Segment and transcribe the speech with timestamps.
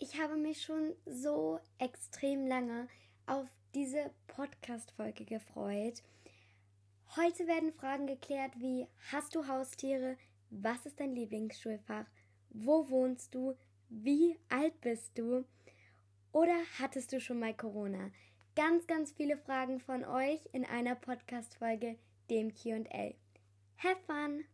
[0.00, 2.88] Ich habe mich schon so extrem lange
[3.26, 6.02] auf diese Podcast-Folge gefreut.
[7.16, 10.16] Heute werden Fragen geklärt wie: Hast du Haustiere?
[10.50, 12.06] Was ist dein Lieblingsschulfach?
[12.50, 13.56] Wo wohnst du?
[13.88, 15.44] Wie alt bist du?
[16.32, 18.10] Oder hattest du schon mal Corona?
[18.56, 21.96] Ganz, ganz viele Fragen von euch in einer Podcast-Folge,
[22.30, 23.14] dem QA.
[23.78, 24.44] Have fun!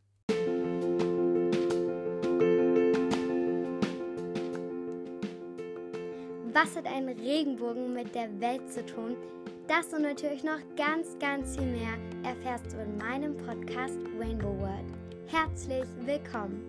[6.62, 9.16] Was hat ein Regenbogen mit der Welt zu tun?
[9.66, 14.84] Das und natürlich noch ganz, ganz viel mehr erfährst du in meinem Podcast Rainbow World.
[15.28, 16.68] Herzlich willkommen!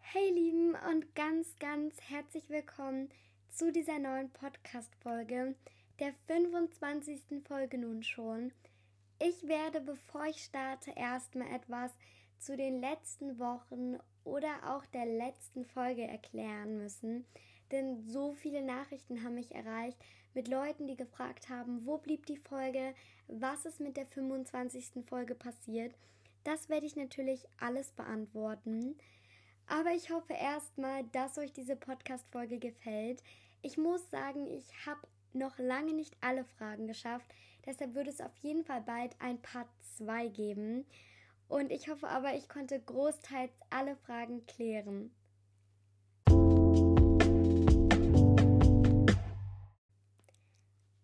[0.00, 3.08] Hey Lieben und ganz, ganz herzlich willkommen
[3.48, 5.54] zu dieser neuen Podcast-Folge,
[5.98, 7.42] der 25.
[7.48, 8.52] Folge nun schon.
[9.18, 11.92] Ich werde, bevor ich starte, erstmal etwas
[12.42, 17.24] zu den letzten Wochen oder auch der letzten Folge erklären müssen,
[17.70, 19.98] denn so viele Nachrichten haben mich erreicht
[20.34, 22.94] mit Leuten, die gefragt haben, wo blieb die Folge,
[23.28, 25.04] was ist mit der 25.
[25.06, 25.94] Folge passiert.
[26.44, 28.96] Das werde ich natürlich alles beantworten.
[29.66, 33.22] Aber ich hoffe erstmal, dass euch diese Podcast-Folge gefällt.
[33.62, 35.00] Ich muss sagen, ich habe
[35.32, 37.32] noch lange nicht alle Fragen geschafft.
[37.64, 40.84] Deshalb würde es auf jeden Fall bald ein Part 2 geben.
[41.48, 45.14] Und ich hoffe aber, ich konnte großteils alle Fragen klären.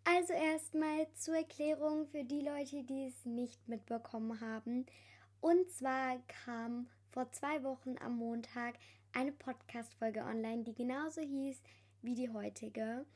[0.04, 4.86] Also erstmal zur Erklärung für die Leute, die es nicht mitbekommen haben.
[5.40, 8.74] Und zwar kam vor zwei Wochen am Montag
[9.12, 11.62] eine Podcast-Folge online, die genauso hieß
[12.02, 13.06] wie die heutige.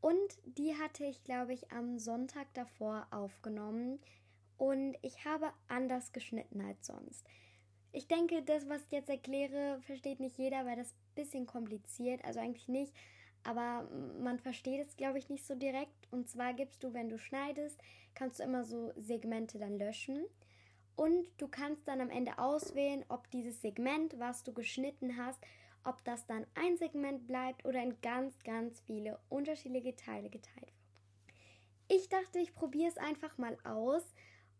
[0.00, 3.98] Und die hatte ich, glaube ich, am Sonntag davor aufgenommen
[4.58, 7.26] und ich habe anders geschnitten als sonst.
[7.92, 12.24] Ich denke, das, was ich jetzt erkläre, versteht nicht jeder, weil das ein bisschen kompliziert,
[12.24, 12.92] also eigentlich nicht,
[13.46, 13.88] aber
[14.20, 16.08] man versteht es, glaube ich, nicht so direkt.
[16.10, 17.80] Und zwar gibst du, wenn du schneidest,
[18.14, 20.24] kannst du immer so Segmente dann löschen.
[20.96, 25.40] Und du kannst dann am Ende auswählen, ob dieses Segment, was du geschnitten hast,
[25.84, 32.00] ob das dann ein Segment bleibt oder in ganz, ganz viele unterschiedliche Teile geteilt wird.
[32.00, 34.02] Ich dachte, ich probiere es einfach mal aus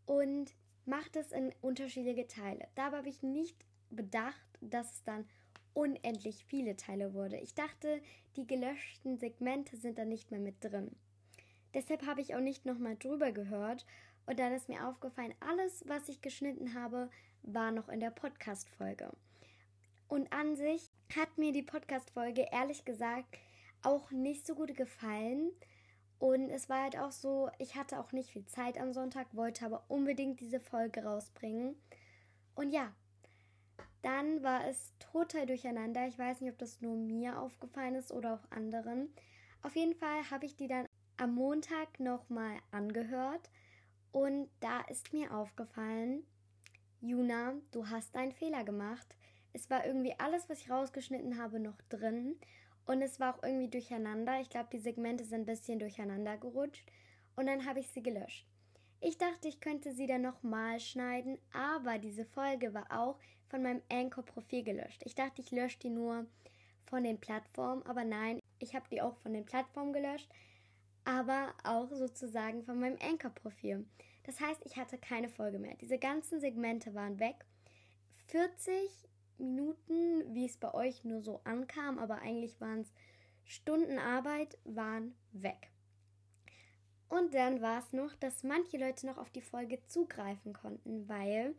[0.06, 2.66] und macht es in unterschiedliche Teile.
[2.74, 5.26] Dabei habe ich nicht bedacht, dass es dann
[5.74, 7.36] unendlich viele Teile wurde.
[7.36, 8.00] Ich dachte,
[8.36, 10.96] die gelöschten Segmente sind dann nicht mehr mit drin.
[11.74, 13.84] Deshalb habe ich auch nicht nochmal drüber gehört
[14.24, 17.10] und dann ist mir aufgefallen, alles, was ich geschnitten habe,
[17.42, 19.12] war noch in der Podcast-Folge.
[20.08, 23.38] Und an sich hat mir die Podcast-Folge ehrlich gesagt
[23.82, 25.52] auch nicht so gut gefallen,
[26.18, 29.66] und es war halt auch so, ich hatte auch nicht viel Zeit am Sonntag, wollte
[29.66, 31.76] aber unbedingt diese Folge rausbringen.
[32.54, 32.92] Und ja,
[34.02, 36.06] dann war es total durcheinander.
[36.06, 39.12] Ich weiß nicht, ob das nur mir aufgefallen ist oder auch anderen.
[39.62, 40.86] Auf jeden Fall habe ich die dann
[41.18, 43.50] am Montag nochmal angehört.
[44.12, 46.24] Und da ist mir aufgefallen,
[47.00, 49.16] Juna, du hast einen Fehler gemacht.
[49.52, 52.36] Es war irgendwie alles, was ich rausgeschnitten habe, noch drin.
[52.86, 54.40] Und es war auch irgendwie durcheinander.
[54.40, 56.90] Ich glaube, die Segmente sind ein bisschen durcheinander gerutscht.
[57.34, 58.46] Und dann habe ich sie gelöscht.
[59.00, 63.82] Ich dachte, ich könnte sie dann nochmal schneiden, aber diese Folge war auch von meinem
[63.90, 65.02] Anchor-Profil gelöscht.
[65.04, 66.26] Ich dachte, ich lösche die nur
[66.86, 70.28] von den Plattformen, aber nein, ich habe die auch von den Plattformen gelöscht,
[71.04, 73.84] aber auch sozusagen von meinem Anchor-Profil.
[74.24, 75.76] Das heißt, ich hatte keine Folge mehr.
[75.76, 77.44] Diese ganzen Segmente waren weg.
[78.28, 78.90] 40
[79.38, 82.92] Minuten, wie es bei euch nur so ankam, aber eigentlich waren es
[83.44, 85.70] Stunden Arbeit, waren weg.
[87.08, 91.54] Und dann war es noch, dass manche Leute noch auf die Folge zugreifen konnten, weil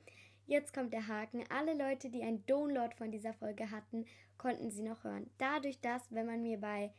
[0.45, 4.05] jetzt kommt der Haken, alle Leute, die einen Download von dieser Folge hatten,
[4.38, 5.29] konnten sie noch hören.
[5.38, 6.91] Dadurch, dass, wenn man mir bei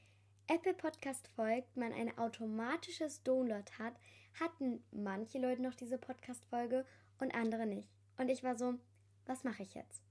[0.47, 3.95] Apple Podcast folgt, man ein automatisches Download hat,
[4.41, 6.87] hatten manche Leute noch diese Podcast-Folge
[7.19, 7.91] und andere nicht.
[8.17, 8.75] Und ich war so,
[9.27, 10.08] was mache ich jetzt?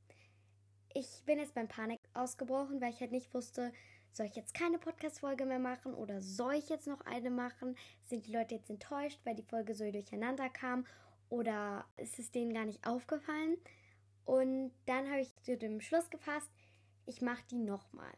[0.99, 3.71] Ich bin jetzt beim Panik ausgebrochen, weil ich halt nicht wusste,
[4.11, 7.75] soll ich jetzt keine Podcast-Folge mehr machen oder soll ich jetzt noch eine machen?
[8.01, 10.88] Sind die Leute jetzt enttäuscht, weil die Folge so durcheinander kam
[11.29, 13.57] oder ist es denen gar nicht aufgefallen?
[14.25, 16.49] Und dann habe ich zu dem Schluss gefasst,
[17.05, 18.13] ich mache die nochmal.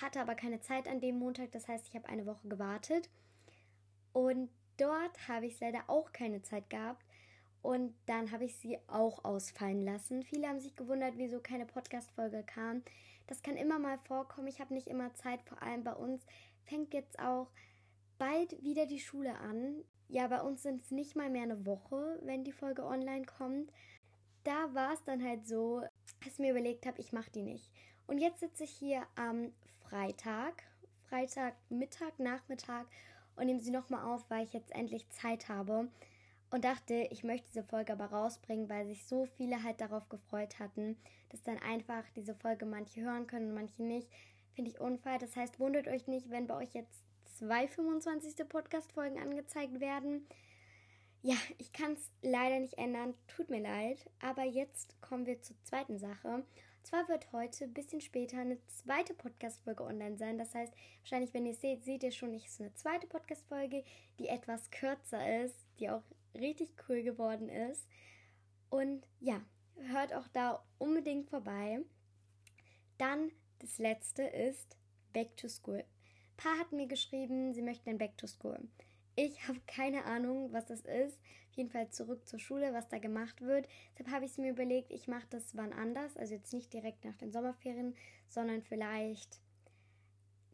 [0.00, 3.08] Hatte aber keine Zeit an dem Montag, das heißt, ich habe eine Woche gewartet.
[4.12, 7.05] Und dort habe ich leider auch keine Zeit gehabt,
[7.66, 10.22] und dann habe ich sie auch ausfallen lassen.
[10.22, 12.82] Viele haben sich gewundert, wieso keine Podcast-Folge kam.
[13.26, 14.46] Das kann immer mal vorkommen.
[14.46, 15.42] Ich habe nicht immer Zeit.
[15.42, 16.24] Vor allem bei uns
[16.62, 17.48] fängt jetzt auch
[18.18, 19.82] bald wieder die Schule an.
[20.06, 23.72] Ja, bei uns sind es nicht mal mehr eine Woche, wenn die Folge online kommt.
[24.44, 25.80] da war es dann halt so,
[26.22, 27.72] dass ich mir überlegt habe, ich mache die nicht.
[28.06, 30.62] Und jetzt sitze ich hier am Freitag,
[31.08, 32.86] Freitag Mittag, Nachmittag
[33.34, 35.88] und nehme sie nochmal auf, weil ich jetzt endlich Zeit habe
[36.50, 40.58] und dachte, ich möchte diese Folge aber rausbringen, weil sich so viele halt darauf gefreut
[40.58, 40.96] hatten,
[41.30, 44.08] dass dann einfach diese Folge manche hören können und manche nicht.
[44.54, 45.18] Finde ich unfair.
[45.18, 47.04] Das heißt, wundert euch nicht, wenn bei euch jetzt
[47.36, 48.48] zwei 25.
[48.48, 50.26] Podcast-Folgen angezeigt werden.
[51.22, 53.98] Ja, ich kann es leider nicht ändern, tut mir leid.
[54.20, 56.28] Aber jetzt kommen wir zur zweiten Sache.
[56.28, 56.46] Und
[56.84, 60.38] zwar wird heute ein bisschen später eine zweite Podcast-Folge online sein.
[60.38, 63.82] Das heißt, wahrscheinlich, wenn ihr es seht, seht ihr schon, es ist eine zweite Podcast-Folge,
[64.20, 66.04] die etwas kürzer ist, die auch
[66.38, 67.86] richtig cool geworden ist.
[68.70, 69.40] Und ja,
[69.76, 71.80] hört auch da unbedingt vorbei.
[72.98, 73.30] Dann
[73.60, 74.76] das letzte ist
[75.12, 75.84] Back to School.
[76.36, 78.58] Paar hat mir geschrieben, sie möchten ein Back to School.
[79.14, 81.18] Ich habe keine Ahnung, was das ist.
[81.50, 83.66] Auf jeden Fall zurück zur Schule, was da gemacht wird.
[83.92, 86.16] Deshalb habe ich es mir überlegt, ich mache das wann anders.
[86.16, 87.96] Also jetzt nicht direkt nach den Sommerferien,
[88.28, 89.40] sondern vielleicht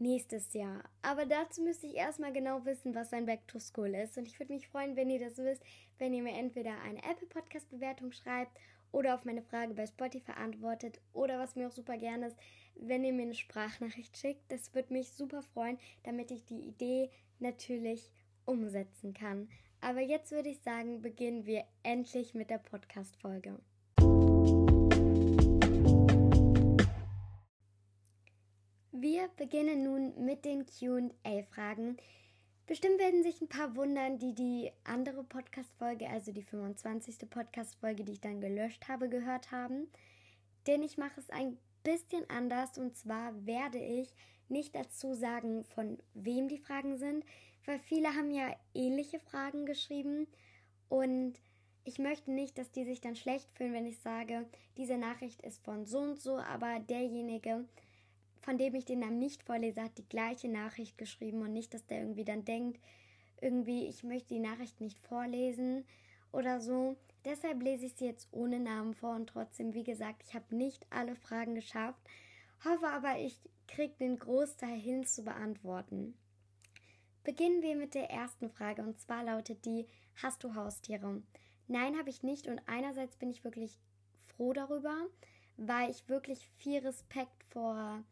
[0.03, 0.83] nächstes Jahr.
[1.01, 4.19] Aber dazu müsste ich erstmal genau wissen, was ein Back to School ist.
[4.19, 5.63] Und ich würde mich freuen, wenn ihr das wisst,
[5.99, 8.59] wenn ihr mir entweder eine Apple Podcast Bewertung schreibt
[8.91, 12.37] oder auf meine Frage bei Spotify antwortet oder was mir auch super gerne ist,
[12.75, 14.51] wenn ihr mir eine Sprachnachricht schickt.
[14.51, 18.13] Das würde mich super freuen, damit ich die Idee natürlich
[18.45, 19.49] umsetzen kann.
[19.81, 23.59] Aber jetzt würde ich sagen, beginnen wir endlich mit der Podcast-Folge.
[29.03, 31.97] Wir beginnen nun mit den QA-Fragen.
[32.69, 37.29] Bestimmt werden sich ein paar wundern, die die andere Podcast-Folge, also die 25.
[37.29, 39.89] Podcast-Folge, die ich dann gelöscht habe, gehört haben.
[40.69, 44.15] Denn ich mache es ein bisschen anders und zwar werde ich
[44.49, 47.25] nicht dazu sagen, von wem die Fragen sind,
[47.67, 50.29] weil viele haben ja ähnliche Fragen geschrieben
[50.89, 51.41] und
[51.83, 54.47] ich möchte nicht, dass die sich dann schlecht fühlen, wenn ich sage,
[54.77, 57.65] diese Nachricht ist von so und so, aber derjenige,
[58.43, 61.87] von dem ich den Namen nicht vorlese, hat die gleiche Nachricht geschrieben und nicht, dass
[61.87, 62.81] der irgendwie dann denkt,
[63.41, 65.85] irgendwie, ich möchte die Nachricht nicht vorlesen
[66.33, 66.97] oder so.
[67.25, 70.87] Deshalb lese ich sie jetzt ohne Namen vor und trotzdem, wie gesagt, ich habe nicht
[70.91, 72.01] alle Fragen geschafft,
[72.65, 76.15] hoffe aber, ich kriege den Großteil hin zu beantworten.
[77.23, 79.87] Beginnen wir mit der ersten Frage und zwar lautet die:
[80.21, 81.23] Hast du Haustiere?
[81.69, 83.79] Nein, habe ich nicht und einerseits bin ich wirklich
[84.27, 84.97] froh darüber,
[85.57, 88.03] weil ich wirklich viel Respekt vor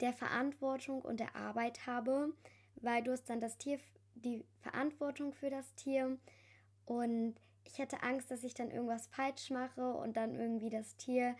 [0.00, 2.32] der Verantwortung und der Arbeit habe,
[2.76, 3.78] weil du hast dann das Tier,
[4.14, 6.18] die Verantwortung für das Tier
[6.84, 11.34] und ich hätte Angst, dass ich dann irgendwas falsch mache und dann irgendwie das Tier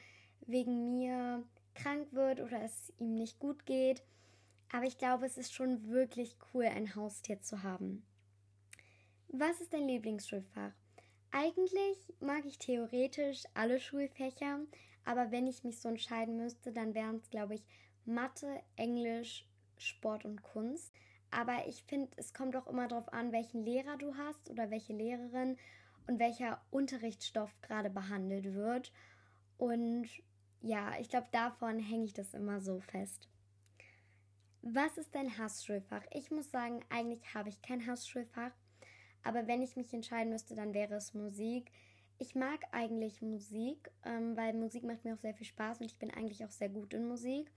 [0.47, 1.43] wegen mir
[1.75, 4.03] krank wird oder es ihm nicht gut geht.
[4.73, 8.05] Aber ich glaube, es ist schon wirklich cool, ein Haustier zu haben.
[9.29, 10.73] Was ist dein Lieblingsschulfach?
[11.31, 14.61] Eigentlich mag ich theoretisch alle Schulfächer,
[15.05, 17.65] aber wenn ich mich so entscheiden müsste, dann wären es, glaube ich,
[18.05, 19.47] Mathe, Englisch,
[19.77, 20.93] Sport und Kunst.
[21.31, 24.93] Aber ich finde, es kommt auch immer darauf an, welchen Lehrer du hast oder welche
[24.93, 25.57] Lehrerin
[26.07, 28.93] und welcher Unterrichtsstoff gerade behandelt wird.
[29.57, 30.09] Und
[30.61, 33.29] ja, ich glaube, davon hänge ich das immer so fest.
[34.63, 36.05] Was ist dein Hassschulfach?
[36.11, 38.53] Ich muss sagen, eigentlich habe ich kein Hassschulfach.
[39.23, 41.71] Aber wenn ich mich entscheiden müsste, dann wäre es Musik.
[42.19, 45.99] Ich mag eigentlich Musik, ähm, weil Musik macht mir auch sehr viel Spaß und ich
[45.99, 47.51] bin eigentlich auch sehr gut in Musik.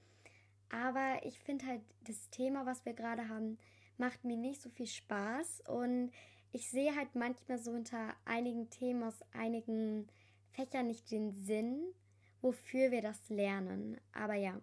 [0.70, 3.58] Aber ich finde halt, das Thema, was wir gerade haben,
[3.98, 5.64] macht mir nicht so viel Spaß.
[5.68, 6.12] Und
[6.52, 10.08] ich sehe halt manchmal so unter einigen Themen aus einigen
[10.52, 11.94] Fächern nicht den Sinn,
[12.42, 14.00] wofür wir das lernen.
[14.12, 14.60] Aber ja.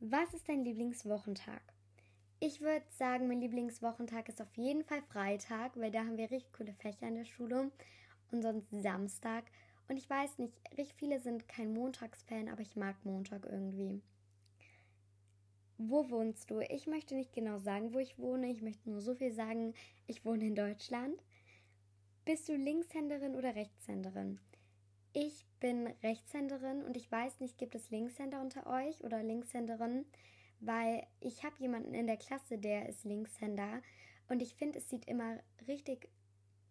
[0.00, 1.62] Was ist dein Lieblingswochentag?
[2.40, 6.52] Ich würde sagen, mein Lieblingswochentag ist auf jeden Fall Freitag, weil da haben wir richtig
[6.52, 7.72] coole Fächer in der Schule.
[8.30, 9.44] Und sonst Samstag.
[9.88, 14.02] Und ich weiß nicht, richtig viele sind kein Montagsfan, aber ich mag Montag irgendwie.
[15.78, 16.60] Wo wohnst du?
[16.60, 18.50] Ich möchte nicht genau sagen, wo ich wohne.
[18.50, 19.74] Ich möchte nur so viel sagen,
[20.06, 21.22] ich wohne in Deutschland.
[22.24, 24.38] Bist du Linkshänderin oder Rechtshänderin?
[25.14, 30.04] Ich bin Rechtshänderin und ich weiß nicht, gibt es Linkshänder unter euch oder Linkshänderin,
[30.60, 33.80] weil ich habe jemanden in der Klasse, der ist Linkshänder
[34.28, 36.10] und ich finde, es sieht immer richtig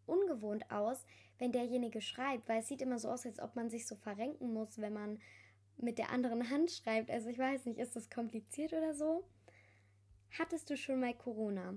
[0.07, 1.05] ungewohnt aus,
[1.39, 4.53] wenn derjenige schreibt, weil es sieht immer so aus, als ob man sich so verrenken
[4.53, 5.19] muss, wenn man
[5.77, 7.11] mit der anderen Hand schreibt.
[7.11, 9.23] Also ich weiß nicht, ist das kompliziert oder so?
[10.37, 11.75] Hattest du schon mal Corona?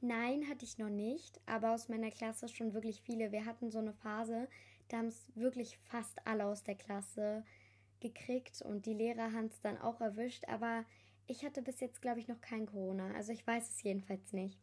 [0.00, 3.32] Nein, hatte ich noch nicht, aber aus meiner Klasse schon wirklich viele.
[3.32, 4.48] Wir hatten so eine Phase,
[4.88, 7.44] da haben es wirklich fast alle aus der Klasse
[8.00, 10.84] gekriegt und die Lehrer haben es dann auch erwischt, aber
[11.26, 13.12] ich hatte bis jetzt, glaube ich, noch kein Corona.
[13.14, 14.58] Also ich weiß es jedenfalls nicht.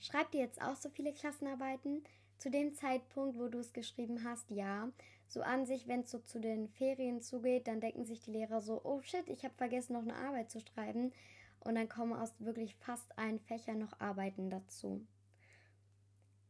[0.00, 2.04] Schreibt ihr jetzt auch so viele Klassenarbeiten?
[2.38, 4.90] Zu dem Zeitpunkt, wo du es geschrieben hast, ja.
[5.26, 8.60] So an sich, wenn es so zu den Ferien zugeht, dann denken sich die Lehrer
[8.60, 11.12] so, oh shit, ich habe vergessen, noch eine Arbeit zu schreiben.
[11.60, 15.04] Und dann kommen aus wirklich fast allen Fächern noch Arbeiten dazu.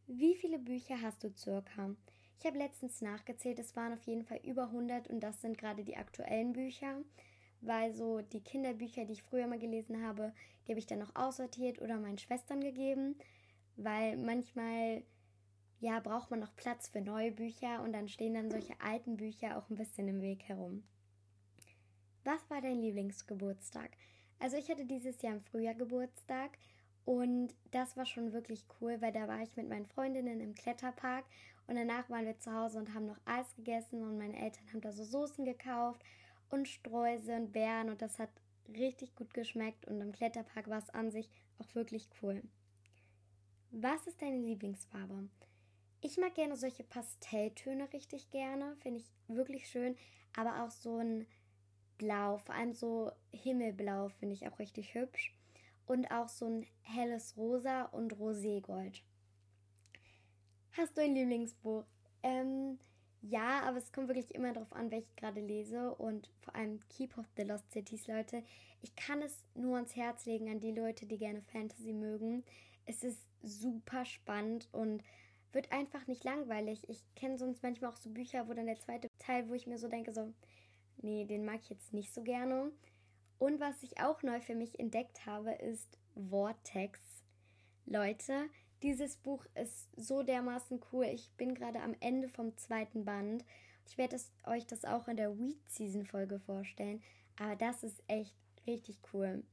[0.07, 1.97] Wie viele Bücher hast du circa?
[2.39, 5.85] Ich habe letztens nachgezählt, es waren auf jeden Fall über 100 und das sind gerade
[5.85, 7.01] die aktuellen Bücher,
[7.61, 10.33] weil so die Kinderbücher, die ich früher mal gelesen habe,
[10.67, 13.17] die habe ich dann noch aussortiert oder meinen Schwestern gegeben,
[13.77, 15.03] weil manchmal
[15.81, 19.59] ja, braucht man noch Platz für neue Bücher und dann stehen dann solche alten Bücher
[19.59, 20.83] auch ein bisschen im Weg herum.
[22.25, 23.91] Was war dein Lieblingsgeburtstag?
[24.39, 26.59] Also ich hatte dieses Jahr im Frühjahr Geburtstag
[27.05, 31.25] und das war schon wirklich cool, weil da war ich mit meinen Freundinnen im Kletterpark
[31.67, 34.81] und danach waren wir zu Hause und haben noch Eis gegessen und meine Eltern haben
[34.81, 36.03] da so Soßen gekauft
[36.51, 38.31] und Streusel und Beeren und das hat
[38.69, 42.43] richtig gut geschmeckt und im Kletterpark war es an sich auch wirklich cool.
[43.71, 45.29] Was ist deine Lieblingsfarbe?
[46.01, 49.97] Ich mag gerne solche Pastelltöne richtig gerne, finde ich wirklich schön,
[50.37, 51.27] aber auch so ein
[51.99, 55.35] Blau, vor allem so Himmelblau finde ich auch richtig hübsch
[55.87, 59.03] und auch so ein helles Rosa und Roségold.
[60.73, 61.85] Hast du ein Lieblingsbuch?
[62.23, 62.79] Ähm,
[63.23, 66.81] ja, aber es kommt wirklich immer darauf an, welches ich gerade lese und vor allem
[66.91, 68.45] Keep of the Lost Cities, Leute.
[68.83, 72.45] Ich kann es nur ans Herz legen an die Leute, die gerne Fantasy mögen.
[72.87, 75.03] Es ist super spannend und
[75.53, 76.89] wird einfach nicht langweilig.
[76.89, 79.79] Ich kenne sonst manchmal auch so Bücher, wo dann der zweite Teil, wo ich mir
[79.79, 80.33] so denke, so,
[80.99, 82.73] nee, den mag ich jetzt nicht so gerne.
[83.39, 85.99] Und was ich auch neu für mich entdeckt habe, ist
[86.31, 87.01] Vortex.
[87.85, 88.49] Leute,
[88.83, 91.07] dieses Buch ist so dermaßen cool.
[91.07, 93.45] Ich bin gerade am Ende vom zweiten Band.
[93.87, 97.03] Ich werde euch das auch in der Weed Season Folge vorstellen.
[97.39, 98.35] Aber das ist echt
[98.67, 99.45] richtig cool.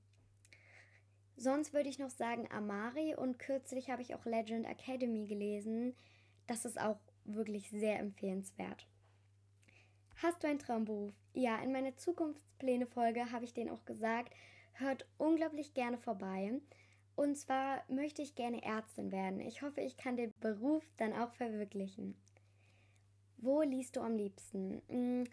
[1.35, 5.95] Sonst würde ich noch sagen Amari und kürzlich habe ich auch Legend Academy gelesen.
[6.47, 8.87] Das ist auch wirklich sehr empfehlenswert.
[10.17, 11.13] Hast du einen Traumberuf?
[11.33, 14.33] Ja, in meiner Zukunftspläne-Folge habe ich den auch gesagt.
[14.73, 16.61] Hört unglaublich gerne vorbei.
[17.15, 19.39] Und zwar möchte ich gerne Ärztin werden.
[19.39, 22.15] Ich hoffe, ich kann den Beruf dann auch verwirklichen.
[23.37, 24.81] Wo liest du am liebsten?
[24.87, 25.25] Hm,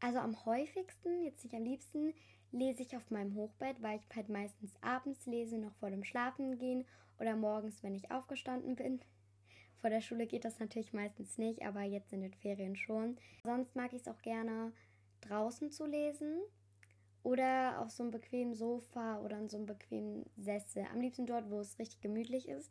[0.00, 2.12] also am häufigsten, jetzt nicht am liebsten,
[2.54, 6.86] lese ich auf meinem Hochbett, weil ich halt meistens abends lese, noch vor dem Schlafengehen
[7.18, 9.00] oder morgens, wenn ich aufgestanden bin.
[9.80, 13.18] Vor der Schule geht das natürlich meistens nicht, aber jetzt in den Ferien schon.
[13.44, 14.72] Sonst mag ich es auch gerne
[15.20, 16.40] draußen zu lesen
[17.22, 20.86] oder auf so einem bequemen Sofa oder in so einem bequemen Sessel.
[20.92, 22.70] Am liebsten dort, wo es richtig gemütlich ist.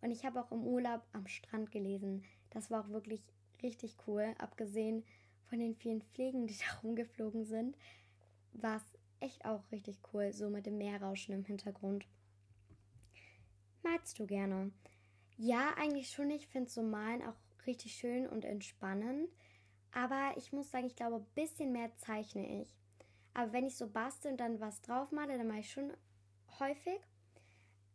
[0.00, 2.24] Und ich habe auch im Urlaub am Strand gelesen.
[2.50, 3.24] Das war auch wirklich
[3.62, 5.04] richtig cool, abgesehen
[5.46, 7.76] von den vielen Fliegen, die da rumgeflogen sind,
[8.52, 12.06] war es echt auch richtig cool, so mit dem Meerrauschen im Hintergrund.
[13.82, 14.72] Malst du gerne?
[15.36, 16.30] Ja, eigentlich schon.
[16.30, 19.28] Ich finde so Malen auch richtig schön und entspannend.
[19.92, 22.68] Aber ich muss sagen, ich glaube, ein bisschen mehr zeichne ich.
[23.32, 25.92] Aber wenn ich so bastel und dann was drauf male, dann mache ich schon
[26.58, 27.00] häufig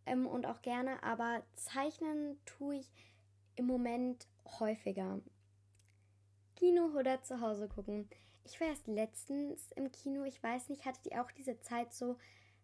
[0.06, 1.02] ähm, und auch gerne.
[1.04, 2.92] Aber zeichnen tue ich
[3.56, 4.28] im Moment
[4.60, 5.22] häufiger.
[6.56, 8.10] Kino oder zu Hause gucken.
[8.44, 12.18] Ich war erst letztens im Kino, ich weiß nicht, hattet ihr auch diese Zeit so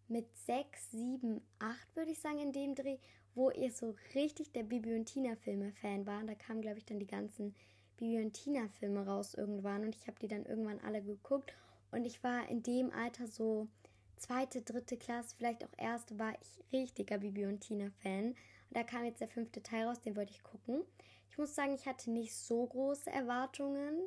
[0.08, 2.98] mit 6, 7, 8, würde ich sagen, in dem Dreh,
[3.34, 6.22] wo ihr so richtig der Bibi und Tina Filme Fan war.
[6.24, 7.54] Da kamen, glaube ich, dann die ganzen
[7.96, 11.54] Bibi und Tina Filme raus irgendwann und ich habe die dann irgendwann alle geguckt
[11.90, 13.68] und ich war in dem Alter so
[14.16, 18.28] zweite, dritte Klasse, vielleicht auch erste, war ich richtiger Bibi und Tina Fan.
[18.28, 18.36] Und
[18.72, 20.82] da kam jetzt der fünfte Teil raus, den wollte ich gucken.
[21.30, 24.00] Ich muss sagen, ich hatte nicht so große Erwartungen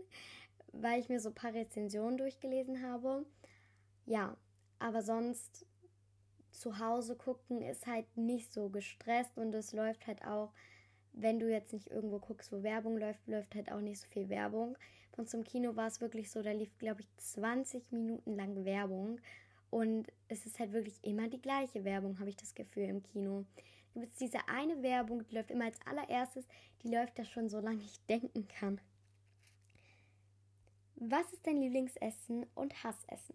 [0.74, 3.26] weil ich mir so ein paar Rezensionen durchgelesen habe.
[4.06, 4.38] Ja,
[4.80, 5.66] aber sonst
[6.52, 10.52] zu Hause gucken ist halt nicht so gestresst und es läuft halt auch,
[11.14, 14.30] wenn du jetzt nicht irgendwo guckst, wo Werbung läuft, läuft halt auch nicht so viel
[14.30, 14.78] Werbung.
[15.14, 19.20] Von zum Kino war es wirklich so, da lief, glaube ich, 20 Minuten lang Werbung
[19.70, 23.46] und es ist halt wirklich immer die gleiche Werbung, habe ich das Gefühl im Kino.
[23.94, 26.48] Gibt es diese eine Werbung, die läuft immer als allererstes,
[26.84, 28.80] die läuft da schon so lange ich denken kann.
[31.02, 33.34] Was ist dein Lieblingsessen und Hassessen?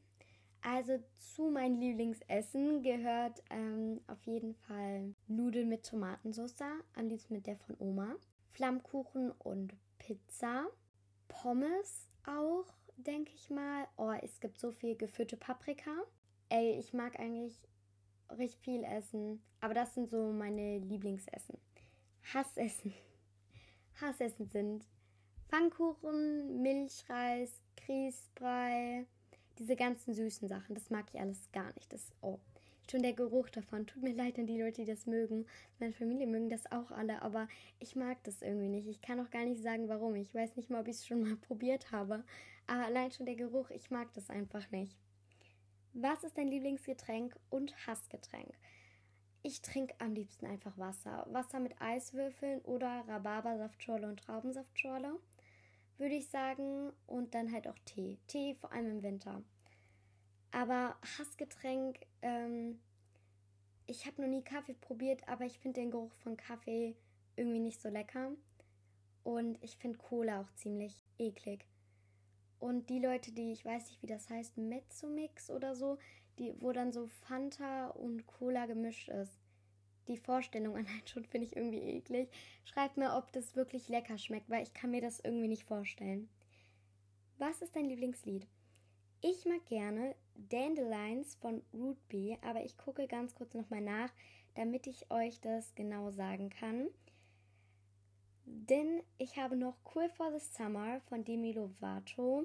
[0.61, 6.61] Also zu meinem Lieblingsessen gehört ähm, auf jeden Fall Nudeln mit Tomatensauce,
[6.95, 8.17] am liebsten mit der von Oma,
[8.51, 10.67] Flammkuchen und Pizza,
[11.29, 12.67] Pommes auch,
[12.99, 13.89] denke ich mal.
[13.97, 15.91] Oh, es gibt so viel gefüllte Paprika.
[16.51, 17.59] Ey, ich mag eigentlich
[18.37, 21.57] richtig viel essen, aber das sind so meine Lieblingsessen.
[22.35, 22.93] Hassessen.
[24.03, 24.85] Hassessen sind
[25.55, 29.07] Pfannkuchen, Milchreis, Grießbrei,
[29.57, 31.93] diese ganzen süßen Sachen, das mag ich alles gar nicht.
[31.93, 32.41] Das, oh,
[32.91, 33.87] schon der Geruch davon.
[33.87, 35.47] Tut mir leid an die Leute, die das mögen.
[35.79, 37.47] Meine Familie mögen das auch alle, aber
[37.79, 38.89] ich mag das irgendwie nicht.
[38.89, 40.17] Ich kann auch gar nicht sagen, warum.
[40.17, 42.25] Ich weiß nicht mal, ob ich es schon mal probiert habe.
[42.67, 44.99] Aber allein schon der Geruch, ich mag das einfach nicht.
[45.93, 48.51] Was ist dein Lieblingsgetränk und Hassgetränk?
[49.45, 51.29] Ich trinke am liebsten einfach Wasser.
[51.31, 55.21] Wasser mit Eiswürfeln oder Rhabarbersaftschorle und Traubensaftschorle,
[55.99, 56.93] würde ich sagen.
[57.07, 58.19] Und dann halt auch Tee.
[58.27, 59.43] Tee vor allem im Winter.
[60.51, 62.79] Aber Hassgetränk, ähm,
[63.87, 66.97] ich habe noch nie Kaffee probiert, aber ich finde den Geruch von Kaffee
[67.37, 68.31] irgendwie nicht so lecker.
[69.25, 71.67] Und ich finde Cola auch ziemlich eklig.
[72.59, 75.99] Und die Leute, die, ich weiß nicht, wie das heißt, Mezzomix oder so,
[76.39, 79.44] die, wo dann so Fanta und Cola gemischt ist.
[80.09, 82.29] Die Vorstellung allein schon finde ich irgendwie eklig.
[82.65, 86.29] Schreibt mir, ob das wirklich lecker schmeckt, weil ich kann mir das irgendwie nicht vorstellen.
[87.39, 88.47] Was ist dein Lieblingslied?
[89.21, 94.13] Ich mag gerne Dandelions von Root Bee, aber ich gucke ganz kurz nochmal nach,
[94.55, 96.89] damit ich euch das genau sagen kann.
[98.45, 102.45] Denn ich habe noch Cool for the Summer von Demi Lovato,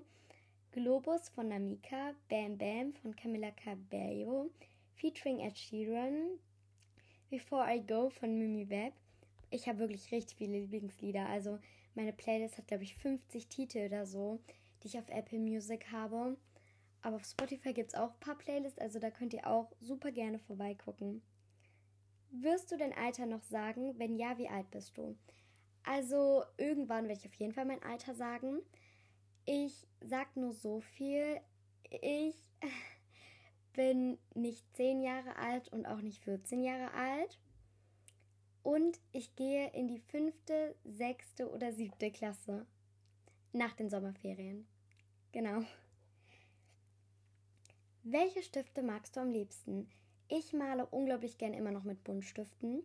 [0.72, 4.50] Globus von Namika, Bam Bam von Camila Cabello,
[4.96, 6.40] featuring Ed Sheeran,
[7.30, 8.94] Before I Go von Mimi Webb.
[9.52, 11.28] Ich habe wirklich richtig viele Lieblingslieder.
[11.28, 11.60] Also
[11.96, 14.40] meine Playlist hat, glaube ich, 50 Titel oder so,
[14.82, 16.38] die ich auf Apple Music habe.
[17.02, 20.12] Aber auf Spotify gibt es auch ein paar Playlists, also da könnt ihr auch super
[20.12, 21.22] gerne vorbeigucken.
[22.32, 23.98] Wirst du dein Alter noch sagen?
[23.98, 25.16] Wenn ja, wie alt bist du?
[25.84, 28.60] Also irgendwann werde ich auf jeden Fall mein Alter sagen.
[29.46, 31.40] Ich sag nur so viel.
[31.90, 32.36] Ich
[33.74, 37.40] bin nicht 10 Jahre alt und auch nicht 14 Jahre alt.
[38.64, 42.66] Und ich gehe in die fünfte, sechste oder siebte Klasse.
[43.52, 44.68] Nach den Sommerferien.
[45.32, 45.64] Genau.
[48.04, 49.90] Welche Stifte magst du am liebsten?
[50.28, 52.84] Ich male unglaublich gern immer noch mit Buntstiften.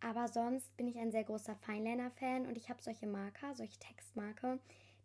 [0.00, 4.58] Aber sonst bin ich ein sehr großer Feinliner-Fan und ich habe solche Marker, solche Textmarker.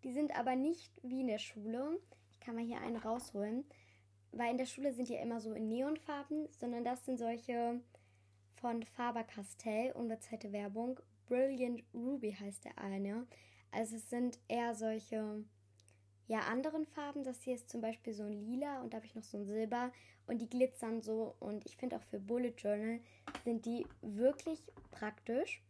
[0.03, 1.99] Die sind aber nicht wie in der Schule.
[2.31, 3.65] Ich kann mal hier einen rausholen.
[4.33, 7.79] Weil in der Schule sind die ja immer so in Neonfarben, sondern das sind solche
[8.55, 10.99] von Faber-Castell, unbezahlte Werbung.
[11.27, 13.27] Brilliant Ruby heißt der eine.
[13.71, 15.43] Also es sind eher solche
[16.27, 17.23] ja, anderen Farben.
[17.23, 19.45] Das hier ist zum Beispiel so ein Lila und da habe ich noch so ein
[19.45, 19.91] Silber
[20.25, 21.35] und die glitzern so.
[21.39, 22.99] Und ich finde auch für Bullet Journal
[23.43, 25.61] sind die wirklich praktisch.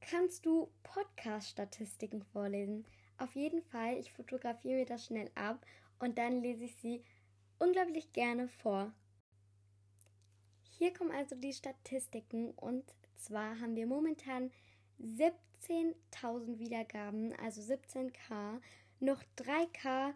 [0.00, 2.86] Kannst du Podcast-Statistiken vorlesen?
[3.18, 5.66] Auf jeden Fall, ich fotografiere mir das schnell ab
[5.98, 7.02] und dann lese ich sie
[7.58, 8.92] unglaublich gerne vor.
[10.78, 12.84] Hier kommen also die Statistiken und
[13.16, 14.50] zwar haben wir momentan
[15.00, 18.60] 17.000 Wiedergaben, also 17k
[19.00, 20.14] noch 3K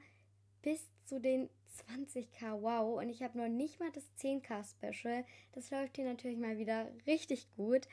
[0.62, 1.48] bis zu den
[1.88, 2.62] 20k.
[2.62, 3.00] Wow.
[3.00, 5.24] Und ich habe noch nicht mal das 10k Special.
[5.52, 7.88] Das läuft hier natürlich mal wieder richtig gut.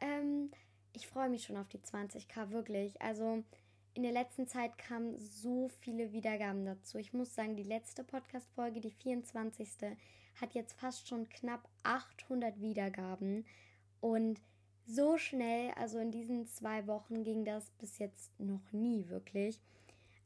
[0.00, 0.50] Ähm,
[0.92, 3.00] ich freue mich schon auf die 20k, wirklich.
[3.00, 3.44] Also
[3.94, 6.98] in der letzten Zeit kamen so viele Wiedergaben dazu.
[6.98, 9.68] Ich muss sagen, die letzte Podcast-Folge, die 24.
[10.40, 13.44] hat jetzt fast schon knapp 800 Wiedergaben.
[14.00, 14.40] Und
[14.86, 19.60] so schnell, also in diesen zwei Wochen ging das bis jetzt noch nie wirklich.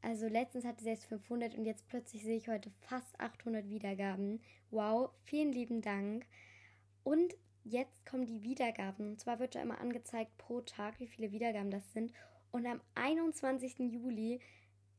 [0.01, 4.39] Also letztens hatte sie erst 500 und jetzt plötzlich sehe ich heute fast 800 Wiedergaben.
[4.69, 6.27] Wow, vielen lieben Dank.
[7.03, 9.09] Und jetzt kommen die Wiedergaben.
[9.09, 12.11] Und zwar wird ja immer angezeigt pro Tag, wie viele Wiedergaben das sind.
[12.55, 13.79] Und am 21.
[13.91, 14.39] Juli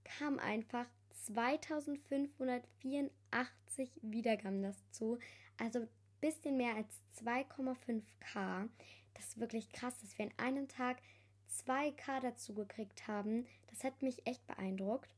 [0.05, 0.87] kam einfach
[1.25, 5.19] 2584 Wiedergaben dazu.
[5.57, 5.88] Also ein
[6.21, 8.69] bisschen mehr als 2,5k.
[9.14, 10.99] Das ist wirklich krass, dass wir in einem Tag
[11.51, 13.47] 2K dazu gekriegt haben.
[13.69, 15.09] Das hat mich echt beeindruckt.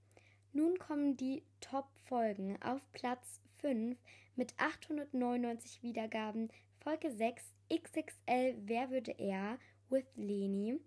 [0.53, 3.99] Nun kommen die Top-Folgen auf Platz 5
[4.37, 6.53] mit 899 Wiedergaben.
[6.85, 9.59] Folge 6 XXL Wer würde er
[9.91, 10.79] with Leni.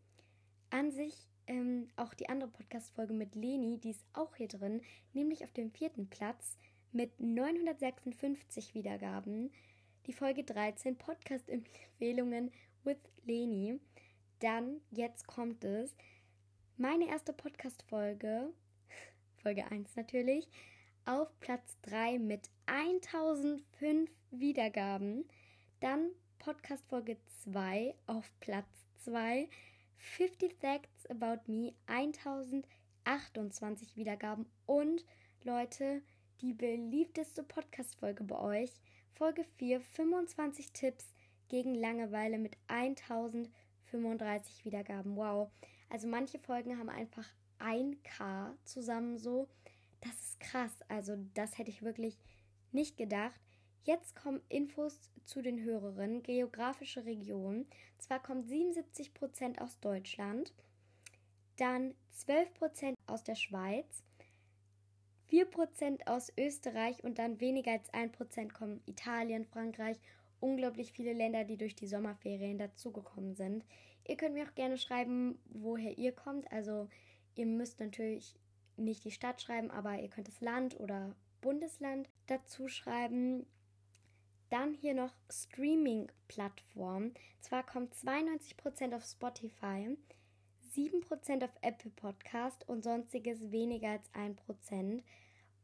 [0.69, 5.43] An sich ähm, auch die andere Podcast-Folge mit Leni, die ist auch hier drin, nämlich
[5.43, 6.57] auf dem vierten Platz
[6.93, 9.51] mit 956 Wiedergaben.
[10.07, 12.51] Die Folge 13 Podcast-Empfehlungen
[12.85, 13.79] with Leni.
[14.39, 15.93] Dann, jetzt kommt es,
[16.77, 18.53] meine erste Podcast-Folge,
[19.43, 20.47] Folge 1 natürlich,
[21.05, 25.25] auf Platz 3 mit 1005 Wiedergaben.
[25.81, 28.69] Dann Podcast Folge 2 auf Platz
[29.03, 29.49] 2,
[30.01, 34.45] 50 Facts About Me, 1028 Wiedergaben.
[34.65, 35.05] Und
[35.43, 36.01] Leute,
[36.41, 38.71] die beliebteste Podcast-Folge bei euch,
[39.13, 41.13] Folge 4, 25 Tipps
[41.47, 43.49] gegen Langeweile mit 1000
[43.91, 45.15] 35 Wiedergaben.
[45.15, 45.51] Wow.
[45.89, 47.27] Also manche Folgen haben einfach
[47.59, 49.47] 1K zusammen so.
[49.99, 50.71] Das ist krass.
[50.87, 52.17] Also das hätte ich wirklich
[52.71, 53.39] nicht gedacht.
[53.83, 57.65] Jetzt kommen Infos zu den höheren geografische Regionen.
[57.97, 60.53] Zwar kommt 77% aus Deutschland,
[61.57, 64.03] dann 12% aus der Schweiz,
[65.31, 69.97] 4% aus Österreich und dann weniger als 1% kommen Italien, Frankreich,
[70.39, 73.63] unglaublich viele Länder, die durch die Sommerferien dazugekommen sind.
[74.07, 76.51] Ihr könnt mir auch gerne schreiben, woher ihr kommt.
[76.51, 76.89] Also
[77.35, 78.35] ihr müsst natürlich
[78.75, 83.45] nicht die Stadt schreiben, aber ihr könnt das Land oder Bundesland dazu schreiben.
[84.51, 87.13] Dann hier noch Streaming-Plattform.
[87.39, 89.97] Zwar kommt 92% auf Spotify,
[90.75, 95.03] 7% auf Apple Podcast und sonstiges weniger als 1%.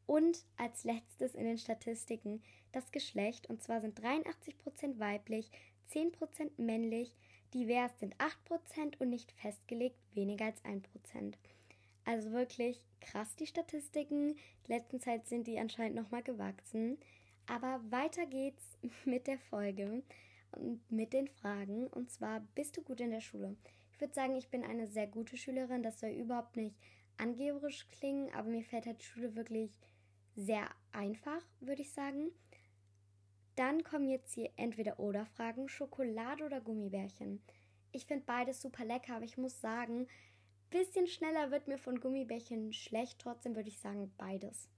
[0.06, 3.50] Und als letztes in den Statistiken das Geschlecht.
[3.50, 5.50] Und zwar sind 83% weiblich,
[5.92, 7.14] 10% männlich,
[7.52, 11.34] divers sind 8% und nicht festgelegt weniger als 1%.
[12.06, 14.30] Also wirklich krass die Statistiken.
[14.30, 14.36] In
[14.68, 16.96] letzter Zeit sind die anscheinend nochmal gewachsen.
[17.48, 20.02] Aber weiter geht's mit der Folge
[20.52, 21.86] und mit den Fragen.
[21.88, 23.56] Und zwar, bist du gut in der Schule?
[23.92, 25.82] Ich würde sagen, ich bin eine sehr gute Schülerin.
[25.82, 26.76] Das soll überhaupt nicht
[27.16, 29.72] angeberisch klingen, aber mir fällt halt die Schule wirklich
[30.36, 32.30] sehr einfach, würde ich sagen.
[33.56, 37.42] Dann kommen jetzt hier entweder oder Fragen, Schokolade oder Gummibärchen.
[37.90, 40.06] Ich finde beides super lecker, aber ich muss sagen,
[40.70, 43.18] bisschen schneller wird mir von Gummibärchen schlecht.
[43.18, 44.68] Trotzdem würde ich sagen beides.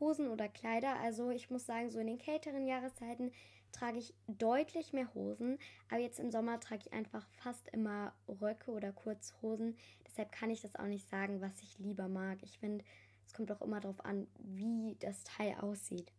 [0.00, 0.96] Hosen oder Kleider.
[1.00, 3.32] Also ich muss sagen, so in den kälteren Jahreszeiten
[3.72, 5.58] trage ich deutlich mehr Hosen.
[5.90, 9.76] Aber jetzt im Sommer trage ich einfach fast immer Röcke oder Kurzhosen.
[10.06, 12.38] Deshalb kann ich das auch nicht sagen, was ich lieber mag.
[12.42, 12.84] Ich finde,
[13.26, 16.12] es kommt auch immer darauf an, wie das Teil aussieht.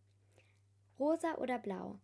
[1.00, 2.00] Rosa oder blau?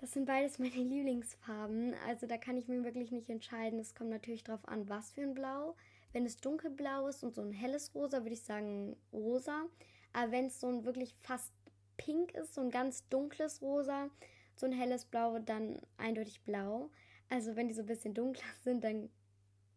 [0.00, 1.94] Das sind beides meine Lieblingsfarben.
[2.06, 3.78] Also da kann ich mir wirklich nicht entscheiden.
[3.78, 5.76] Es kommt natürlich darauf an, was für ein Blau.
[6.12, 9.66] Wenn es dunkelblau ist und so ein helles Rosa, würde ich sagen rosa.
[10.12, 11.52] Aber wenn es so ein wirklich fast
[11.96, 14.10] pink ist, so ein ganz dunkles Rosa,
[14.56, 16.90] so ein helles Blau, dann eindeutig blau.
[17.28, 19.10] Also wenn die so ein bisschen dunkler sind, dann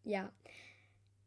[0.03, 0.31] ja.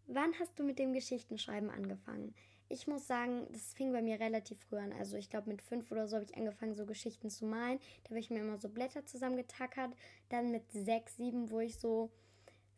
[0.06, 2.34] Wann hast du mit dem Geschichtenschreiben angefangen?
[2.68, 4.92] Ich muss sagen, das fing bei mir relativ früh an.
[4.92, 7.78] Also ich glaube mit fünf oder so habe ich angefangen, so Geschichten zu malen.
[8.04, 9.94] Da habe ich mir immer so Blätter zusammengetackert.
[10.28, 12.10] Dann mit sechs, sieben, wo ich so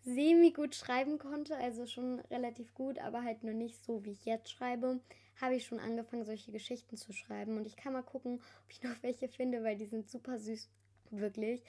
[0.03, 4.25] semi gut schreiben konnte, also schon relativ gut, aber halt nur nicht so, wie ich
[4.25, 5.01] jetzt schreibe,
[5.40, 7.57] habe ich schon angefangen, solche Geschichten zu schreiben.
[7.57, 10.68] Und ich kann mal gucken, ob ich noch welche finde, weil die sind super süß,
[11.11, 11.62] wirklich.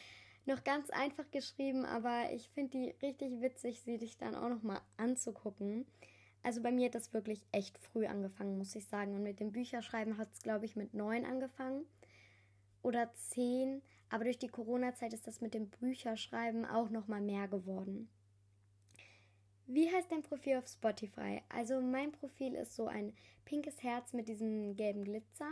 [0.45, 4.63] Noch ganz einfach geschrieben, aber ich finde die richtig witzig, sie dich dann auch noch
[4.63, 5.85] mal anzugucken.
[6.41, 9.13] Also bei mir hat das wirklich echt früh angefangen, muss ich sagen.
[9.13, 11.85] Und mit dem Bücherschreiben hat es, glaube ich, mit neun angefangen
[12.81, 13.81] oder zehn.
[14.09, 18.09] Aber durch die Corona-Zeit ist das mit dem Bücherschreiben auch noch mal mehr geworden.
[19.71, 21.43] Wie heißt dein Profil auf Spotify?
[21.47, 23.13] Also mein Profil ist so ein
[23.45, 25.51] pinkes Herz mit diesem gelben Glitzer.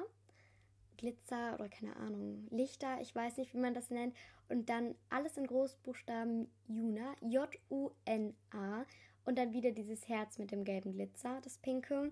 [0.97, 4.15] Glitzer oder keine Ahnung, Lichter, ich weiß nicht, wie man das nennt.
[4.49, 8.86] Und dann alles in Großbuchstaben Juna, J-U-N-A
[9.25, 12.12] und dann wieder dieses Herz mit dem gelben Glitzer, das pinke.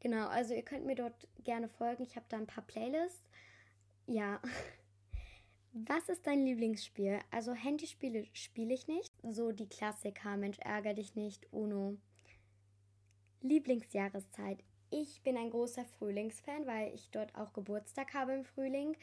[0.00, 2.02] Genau, also ihr könnt mir dort gerne folgen.
[2.02, 3.24] Ich habe da ein paar Playlists.
[4.06, 4.42] Ja.
[5.86, 7.20] Was ist dein Lieblingsspiel?
[7.30, 9.12] Also Handyspiele spiele ich nicht.
[9.22, 11.96] So die Klassiker, Mensch, ärger dich nicht, Uno.
[13.42, 14.64] Lieblingsjahreszeit.
[14.90, 18.96] Ich bin ein großer Frühlingsfan, weil ich dort auch Geburtstag habe im Frühling.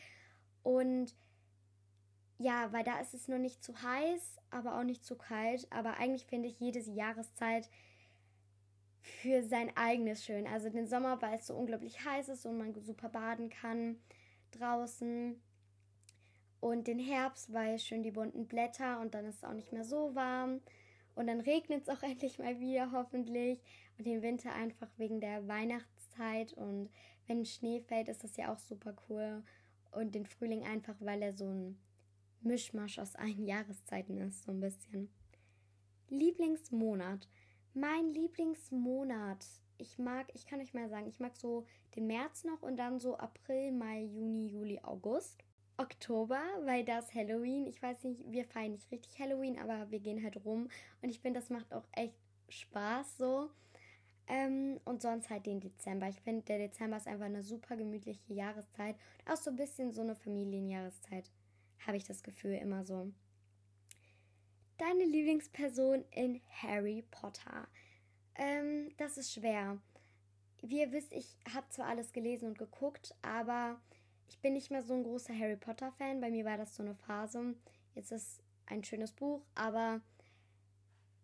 [0.64, 1.16] Und
[2.40, 5.68] ja, weil da ist es nur nicht zu heiß, aber auch nicht zu kalt.
[5.72, 7.70] Aber eigentlich finde ich jede Jahreszeit
[9.02, 10.48] für sein eigenes schön.
[10.48, 13.98] Also den Sommer, weil es so unglaublich heiß ist und man super baden kann
[14.52, 15.40] draußen.
[16.66, 19.84] Und den Herbst, weil schön die bunten Blätter und dann ist es auch nicht mehr
[19.84, 20.62] so warm.
[21.14, 23.62] Und dann regnet es auch endlich mal wieder, hoffentlich.
[24.00, 26.54] Und den Winter einfach wegen der Weihnachtszeit.
[26.54, 26.90] Und
[27.28, 29.44] wenn Schnee fällt, ist das ja auch super cool.
[29.92, 31.78] Und den Frühling einfach, weil er so ein
[32.42, 35.12] Mischmasch aus allen Jahreszeiten ist, so ein bisschen.
[36.10, 37.30] Lieblingsmonat.
[37.76, 39.46] Mein Lieblingsmonat.
[39.78, 43.00] Ich mag, ich kann euch mal sagen, ich mag so den März noch und dann
[43.00, 45.45] so April, Mai, Juni, Juli, August.
[45.78, 50.24] Oktober, weil das Halloween, ich weiß nicht, wir feiern nicht richtig Halloween, aber wir gehen
[50.24, 50.70] halt rum
[51.02, 52.16] und ich finde, das macht auch echt
[52.50, 53.50] Spaß so.
[54.28, 56.10] Ähm, und sonst halt den Dezember.
[56.10, 58.96] Ich finde, der Dezember ist einfach eine super gemütliche Jahreszeit.
[59.30, 61.30] Auch so ein bisschen so eine Familienjahreszeit
[61.86, 63.12] habe ich das Gefühl immer so.
[64.78, 67.68] Deine Lieblingsperson in Harry Potter.
[68.36, 69.80] Ähm, das ist schwer.
[70.62, 73.80] Wie ihr wisst, ich habe zwar alles gelesen und geguckt, aber
[74.28, 76.22] ich bin nicht mehr so ein großer Harry Potter-Fan.
[76.22, 77.56] Bei mir war das so eine Phase.
[77.94, 80.02] Jetzt ist ein schönes Buch, aber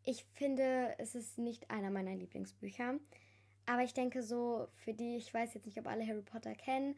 [0.04, 2.96] ich finde, es ist nicht einer meiner Lieblingsbücher.
[3.66, 6.96] Aber ich denke so, für die, ich weiß jetzt nicht, ob alle Harry Potter kennen,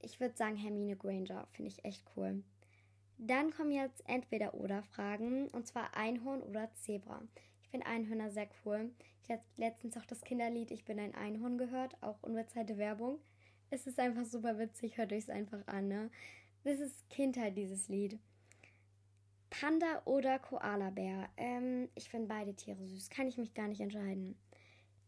[0.00, 2.42] ich würde sagen Hermine Granger, finde ich echt cool.
[3.18, 7.22] Dann kommen jetzt entweder oder Fragen und zwar Einhorn oder Zebra.
[7.62, 8.90] Ich finde Einhörner sehr cool.
[9.22, 13.18] Ich habe letztens auch das Kinderlied Ich bin ein Einhorn gehört, auch unbezahlte Werbung.
[13.70, 16.10] Es ist einfach super witzig, hört euch es einfach an, ne?
[16.64, 18.18] Das ist Kindheit, dieses Lied.
[19.50, 21.28] Panda oder Koalabär?
[21.36, 23.10] Ähm, ich finde beide Tiere süß.
[23.10, 24.36] Kann ich mich gar nicht entscheiden.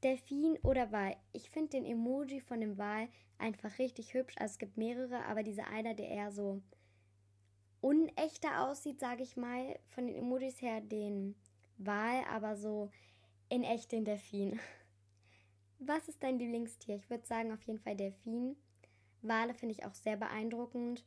[0.03, 1.17] Delfin oder Wal?
[1.33, 4.37] Ich finde den Emoji von dem Wal einfach richtig hübsch.
[4.39, 6.63] Also es gibt mehrere, aber dieser einer, der eher so
[7.81, 11.35] unechter aussieht, sage ich mal, von den Emojis her den
[11.77, 12.91] Wal, aber so
[13.49, 14.59] in echt den Delfin.
[15.81, 16.97] Was ist dein Lieblingstier?
[16.97, 18.57] Ich würde sagen auf jeden Fall Delfin.
[19.23, 21.05] Wale finde ich auch sehr beeindruckend.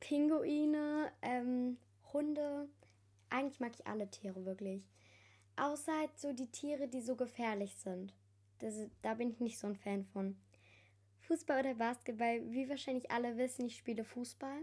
[0.00, 1.78] Pinguine, ähm,
[2.12, 2.68] Hunde.
[3.30, 4.82] Eigentlich mag ich alle Tiere wirklich.
[5.56, 8.14] Außer halt so die Tiere, die so gefährlich sind.
[8.58, 10.36] Das, da bin ich nicht so ein Fan von.
[11.20, 12.42] Fußball oder Basketball?
[12.52, 14.62] Wie wahrscheinlich alle wissen, ich spiele Fußball.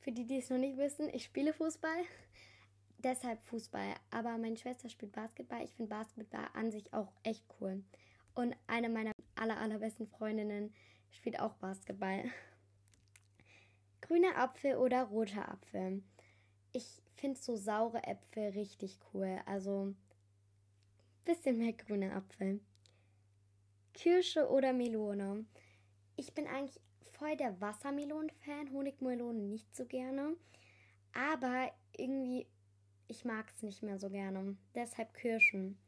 [0.00, 2.04] Für die, die es noch nicht wissen, ich spiele Fußball.
[2.98, 3.94] Deshalb Fußball.
[4.10, 5.62] Aber meine Schwester spielt Basketball.
[5.62, 7.82] Ich finde Basketball an sich auch echt cool.
[8.34, 10.74] Und eine meiner aller, allerbesten Freundinnen
[11.10, 12.24] spielt auch Basketball.
[14.00, 16.02] Grüner Apfel oder roter Apfel?
[16.72, 19.40] Ich finde so saure Äpfel richtig cool.
[19.46, 19.94] Also
[21.24, 22.60] bisschen mehr grüner Apfel.
[23.94, 25.46] Kirsche oder Melone?
[26.16, 26.80] Ich bin eigentlich
[27.12, 30.36] voll der Wassermelonen-Fan, Honigmelonen nicht so gerne.
[31.12, 32.46] Aber irgendwie,
[33.08, 34.56] ich mag es nicht mehr so gerne.
[34.74, 35.78] Deshalb Kirschen.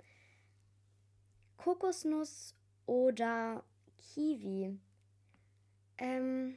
[1.66, 2.55] Kokosnuss
[2.87, 3.64] oder
[3.98, 4.79] Kiwi?
[5.98, 6.57] Ähm,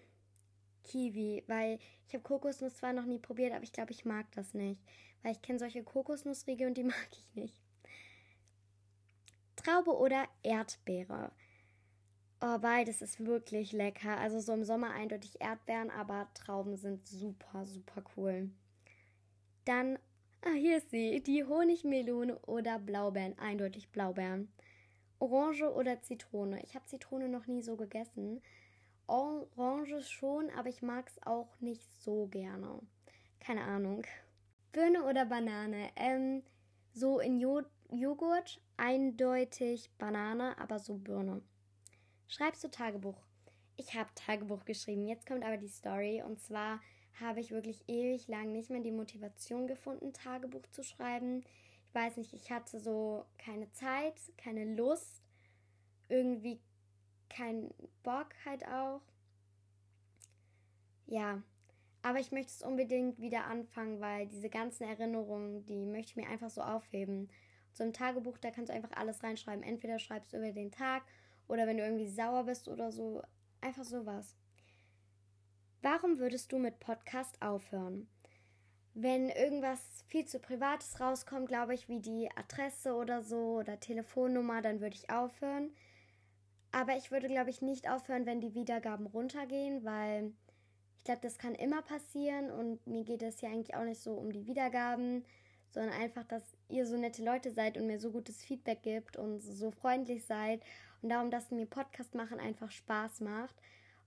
[0.84, 4.54] Kiwi, weil ich habe Kokosnuss zwar noch nie probiert, aber ich glaube, ich mag das
[4.54, 4.84] nicht.
[5.24, 7.60] Weil ich kenne solche Kokosnussriegel und die mag ich nicht.
[9.56, 11.32] Traube oder Erdbeere?
[12.40, 14.16] Oh, beides ist wirklich lecker.
[14.16, 18.52] Also so im Sommer eindeutig Erdbeeren, aber Trauben sind super, super cool.
[19.66, 19.98] Dann,
[20.44, 24.54] ah, hier ist sie, die Honigmelone oder Blaubeeren, eindeutig Blaubeeren.
[25.20, 26.62] Orange oder Zitrone.
[26.64, 28.42] Ich habe Zitrone noch nie so gegessen.
[29.08, 32.80] Orange schon, aber ich mag es auch nicht so gerne.
[33.40, 34.04] Keine Ahnung.
[34.72, 35.90] Birne oder Banane?
[35.96, 36.44] Ähm,
[36.94, 41.42] so in jo Joghurt eindeutig Banane, aber so Birne.
[42.28, 43.18] Schreibst du Tagebuch?
[43.78, 45.08] Ich habe Tagebuch geschrieben.
[45.08, 46.22] Jetzt kommt aber die Story.
[46.22, 46.80] Und zwar
[47.20, 51.44] habe ich wirklich ewig lang nicht mehr die Motivation gefunden, Tagebuch zu schreiben.
[51.90, 55.24] Ich weiß nicht, ich hatte so keine Zeit, keine Lust,
[56.08, 56.60] irgendwie
[57.30, 57.74] keinen
[58.04, 59.02] Bock halt auch.
[61.08, 61.42] Ja,
[62.04, 66.30] aber ich möchte es unbedingt wieder anfangen, weil diese ganzen Erinnerungen, die möchte ich mir
[66.30, 67.28] einfach so aufheben.
[67.74, 69.64] So im Tagebuch, da kannst du einfach alles reinschreiben.
[69.64, 71.02] Entweder schreibst du über den Tag
[71.48, 73.24] oder wenn du irgendwie sauer bist oder so.
[73.62, 74.36] Einfach sowas.
[75.82, 78.08] Warum würdest du mit Podcast aufhören?
[79.02, 84.62] Wenn irgendwas viel zu Privates rauskommt, glaube ich, wie die Adresse oder so oder Telefonnummer,
[84.62, 85.72] dann würde ich aufhören.
[86.74, 90.34] Aber ich würde, glaube ich, nicht aufhören, wenn die Wiedergaben runtergehen, weil
[90.98, 94.12] ich glaube, das kann immer passieren und mir geht es ja eigentlich auch nicht so
[94.16, 95.24] um die Wiedergaben,
[95.72, 99.40] sondern einfach, dass ihr so nette Leute seid und mir so gutes Feedback gibt und
[99.40, 100.62] so freundlich seid
[101.02, 103.56] und darum, dass mir Podcast machen einfach Spaß macht.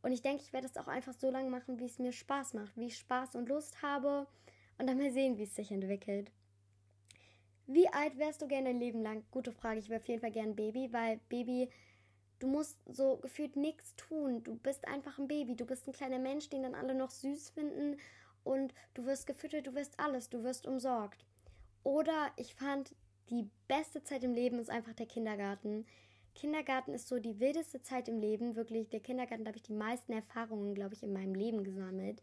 [0.02, 2.52] Und ich denke, ich werde es auch einfach so lange machen, wie es mir Spaß
[2.52, 4.26] macht, wie ich Spaß und Lust habe
[4.82, 6.32] und dann mal sehen, wie es sich entwickelt.
[7.68, 9.22] Wie alt wärst du gerne ein Leben lang?
[9.30, 9.78] Gute Frage.
[9.78, 11.68] Ich wäre auf jeden Fall gern Baby, weil Baby,
[12.40, 14.42] du musst so gefühlt nichts tun.
[14.42, 15.54] Du bist einfach ein Baby.
[15.54, 17.96] Du bist ein kleiner Mensch, den dann alle noch süß finden
[18.42, 21.24] und du wirst gefüttert, du wirst alles, du wirst umsorgt.
[21.84, 22.92] Oder ich fand,
[23.30, 25.86] die beste Zeit im Leben ist einfach der Kindergarten.
[26.34, 28.56] Kindergarten ist so die wildeste Zeit im Leben.
[28.56, 32.20] Wirklich, der Kindergarten, da habe ich die meisten Erfahrungen, glaube ich, in meinem Leben gesammelt.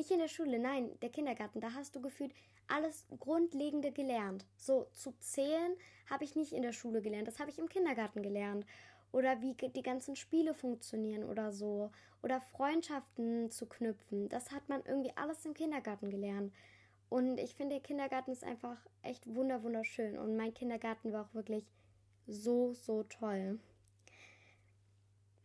[0.00, 1.60] Nicht in der Schule, nein, der Kindergarten.
[1.60, 2.32] Da hast du gefühlt
[2.68, 4.46] alles Grundlegende gelernt.
[4.56, 5.76] So zu zählen
[6.08, 7.28] habe ich nicht in der Schule gelernt.
[7.28, 8.64] Das habe ich im Kindergarten gelernt.
[9.12, 11.90] Oder wie die ganzen Spiele funktionieren oder so.
[12.22, 14.30] Oder Freundschaften zu knüpfen.
[14.30, 16.50] Das hat man irgendwie alles im Kindergarten gelernt.
[17.10, 20.16] Und ich finde, der Kindergarten ist einfach echt wunderschön.
[20.16, 21.66] Und mein Kindergarten war auch wirklich
[22.26, 23.60] so, so toll.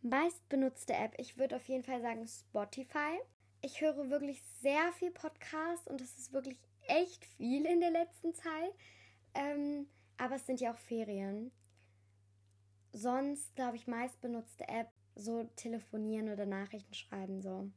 [0.01, 3.19] Meist benutzte App, ich würde auf jeden Fall sagen Spotify.
[3.61, 8.33] Ich höre wirklich sehr viel Podcast und es ist wirklich echt viel in der letzten
[8.33, 8.73] Zeit.
[9.33, 9.87] Ähm,
[10.17, 11.51] aber es sind ja auch Ferien.
[12.93, 17.69] Sonst, glaube ich, meist benutzte App so telefonieren oder Nachrichten schreiben, so.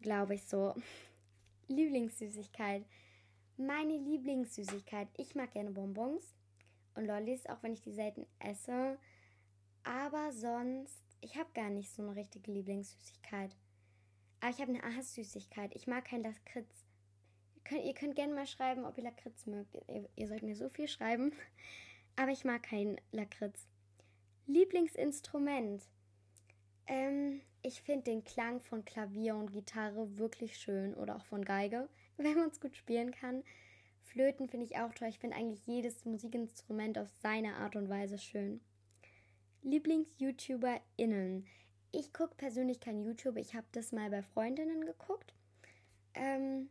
[0.00, 0.74] Glaube ich so.
[1.68, 2.84] Lieblingssüßigkeit.
[3.56, 5.08] Meine Lieblingssüßigkeit.
[5.16, 6.34] Ich mag gerne Bonbons
[6.94, 8.98] und Lollis, auch wenn ich die selten esse.
[9.84, 13.54] Aber sonst, ich habe gar nicht so eine richtige Lieblingssüßigkeit.
[14.40, 15.74] Aber ich habe eine Hasssüßigkeit.
[15.74, 16.84] Ich mag kein Lakritz.
[17.54, 19.74] Ihr könnt, ihr könnt gerne mal schreiben, ob ihr Lakritz mögt.
[19.88, 21.32] Ihr, ihr sollt mir so viel schreiben.
[22.16, 23.66] Aber ich mag keinen Lakritz.
[24.46, 25.82] Lieblingsinstrument.
[26.86, 31.88] Ähm, ich finde den Klang von Klavier und Gitarre wirklich schön oder auch von Geige,
[32.16, 33.42] wenn man es gut spielen kann.
[34.04, 35.08] Flöten finde ich auch toll.
[35.08, 38.60] Ich finde eigentlich jedes Musikinstrument auf seine Art und Weise schön.
[39.62, 41.44] Lieblings-YouTuberInnen.
[41.92, 43.36] Ich gucke persönlich kein YouTube.
[43.36, 45.34] Ich habe das mal bei Freundinnen geguckt.
[46.14, 46.68] Ähm,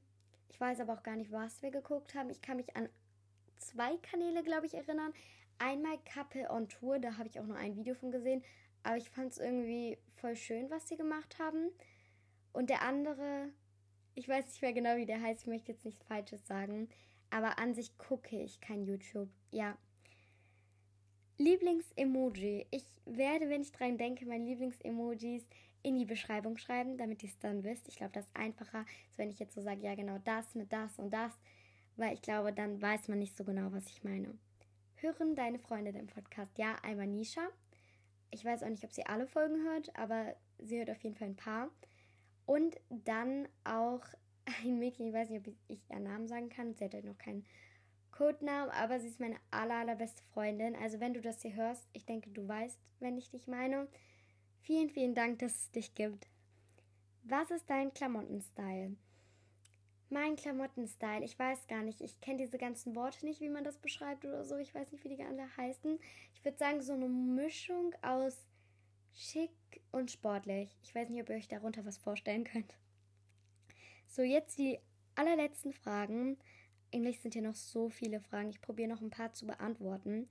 [0.50, 2.30] ich weiß aber auch gar nicht, was wir geguckt haben.
[2.30, 2.90] Ich kann mich an
[3.58, 5.14] zwei Kanäle, glaube ich, erinnern.
[5.58, 8.44] Einmal Couple on Tour, da habe ich auch nur ein Video von gesehen.
[8.84, 11.72] Aber ich fand es irgendwie voll schön, was sie gemacht haben.
[12.54, 13.50] Und der andere,
[14.14, 16.90] ich weiß nicht mehr genau, wie der heißt, ich möchte jetzt nichts Falsches sagen.
[17.30, 19.30] Aber an sich gucke ich kein YouTube.
[19.52, 19.78] Ja.
[21.38, 22.68] Lieblings-Emoji.
[22.72, 25.46] Ich werde, wenn ich dran denke, meine Lieblings-Emojis
[25.84, 27.88] in die Beschreibung schreiben, damit ihr es dann wisst.
[27.88, 30.74] Ich glaube, das ist einfacher, als wenn ich jetzt so sage, ja genau das mit
[30.74, 31.32] das und das.
[31.96, 34.38] Weil ich glaube, dann weiß man nicht so genau, was ich meine.
[34.96, 36.58] Hören deine Freunde den Podcast?
[36.58, 37.48] Ja, einmal Nisha.
[38.32, 41.30] Ich weiß auch nicht, ob sie alle Folgen hört, aber sie hört auf jeden Fall
[41.30, 41.70] ein paar.
[42.46, 44.02] Und dann auch
[44.64, 46.74] ein Mädchen, ich weiß nicht, ob ich ihren Namen sagen kann.
[46.74, 47.46] Sie hat halt noch keinen
[48.18, 50.76] Codenamen, aber sie ist meine aller, allerbeste Freundin.
[50.76, 53.88] Also wenn du das hier hörst, ich denke, du weißt, wenn ich dich meine.
[54.62, 56.28] Vielen, vielen Dank, dass es dich gibt.
[57.24, 58.96] Was ist dein Klamottenstyle?
[60.10, 62.00] Mein Klamottenstyle, ich weiß gar nicht.
[62.00, 64.56] Ich kenne diese ganzen Worte nicht, wie man das beschreibt oder so.
[64.58, 66.00] Ich weiß nicht, wie die alle heißen.
[66.34, 68.48] Ich würde sagen, so eine Mischung aus
[69.14, 69.52] schick
[69.92, 70.78] und sportlich.
[70.84, 72.76] Ich weiß nicht, ob ihr euch darunter was vorstellen könnt.
[74.08, 74.80] So, jetzt die
[75.16, 76.38] allerletzten Fragen.
[76.96, 78.48] Eigentlich sind hier noch so viele Fragen.
[78.48, 80.30] Ich probiere noch ein paar zu beantworten.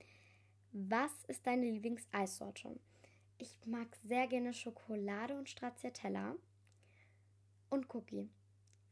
[0.71, 2.79] Was ist deine Lieblingseissorte?
[3.37, 6.35] Ich mag sehr gerne Schokolade und Stracciatella.
[7.69, 8.31] Und Cookie.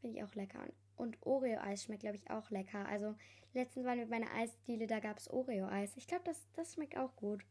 [0.00, 0.68] Finde ich auch lecker.
[0.94, 2.86] Und Oreo-Eis schmeckt, glaube ich, auch lecker.
[2.86, 3.16] Also,
[3.54, 5.96] letztens waren wir bei einer Eisdiele, da gab es Oreo-Eis.
[5.96, 7.44] Ich glaube, das, das schmeckt auch gut.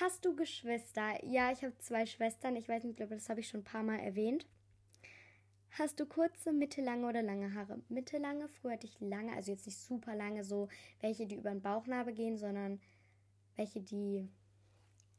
[0.00, 1.24] Hast du Geschwister?
[1.24, 2.56] Ja, ich habe zwei Schwestern.
[2.56, 4.48] Ich weiß nicht, ich glaube, das habe ich schon ein paar Mal erwähnt.
[5.78, 7.82] Hast du kurze, mittellange oder lange Haare?
[7.90, 10.68] Mittellange, früher hatte ich lange, also jetzt nicht super lange, so
[11.00, 12.80] welche, die über den Bauchnabel gehen, sondern
[13.56, 14.26] welche, die,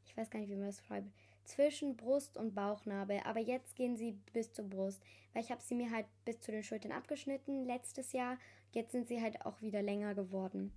[0.04, 1.12] ich weiß gar nicht, wie man das schreibt,
[1.44, 3.20] zwischen Brust und Bauchnabel.
[3.24, 5.00] Aber jetzt gehen sie bis zur Brust,
[5.32, 8.36] weil ich habe sie mir halt bis zu den Schultern abgeschnitten letztes Jahr.
[8.72, 10.72] Jetzt sind sie halt auch wieder länger geworden.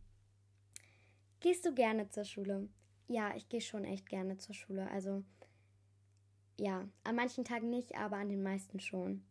[1.40, 2.70] Gehst du gerne zur Schule?
[3.08, 4.88] Ja, ich gehe schon echt gerne zur Schule.
[4.92, 5.24] Also
[6.60, 9.24] ja, an manchen Tagen nicht, aber an den meisten schon.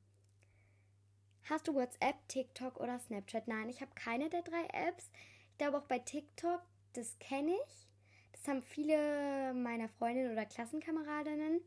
[1.44, 3.48] Hast du WhatsApp, TikTok oder Snapchat?
[3.48, 5.10] Nein, ich habe keine der drei Apps.
[5.50, 7.88] Ich glaube auch bei TikTok, das kenne ich.
[8.32, 11.60] Das haben viele meiner Freundinnen oder Klassenkameradinnen.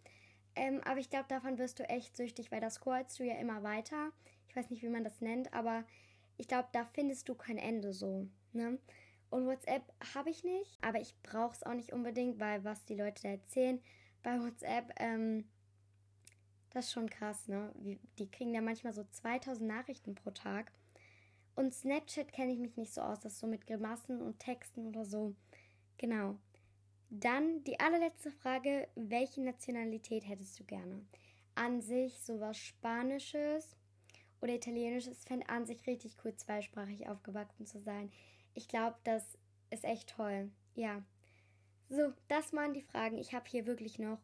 [0.56, 3.64] Ähm, aber ich glaube, davon wirst du echt süchtig, weil das scrollst du ja immer
[3.64, 4.12] weiter.
[4.48, 5.84] Ich weiß nicht, wie man das nennt, aber
[6.38, 8.28] ich glaube, da findest du kein Ende so.
[8.54, 8.80] Ne?
[9.30, 9.84] Und WhatsApp
[10.14, 13.30] habe ich nicht, aber ich brauche es auch nicht unbedingt, weil was die Leute da
[13.30, 13.82] erzählen
[14.22, 15.46] bei WhatsApp, ähm,
[16.74, 17.72] das ist schon krass, ne?
[18.18, 20.72] Die kriegen da manchmal so 2000 Nachrichten pro Tag.
[21.56, 24.88] Und Snapchat kenne ich mich nicht so aus, das ist so mit Grimassen und Texten
[24.88, 25.36] oder so.
[25.98, 26.36] Genau.
[27.12, 31.06] Dann die allerletzte Frage: Welche Nationalität hättest du gerne?
[31.54, 33.76] An sich sowas Spanisches
[34.42, 35.20] oder Italienisches.
[35.20, 38.12] Ich fände an sich richtig cool, zweisprachig aufgewachsen zu sein.
[38.56, 39.38] Ich glaube, das
[39.70, 40.50] ist echt toll.
[40.74, 41.04] Ja.
[41.90, 43.20] So, das waren die Fragen.
[43.20, 44.20] Ich habe hier wirklich noch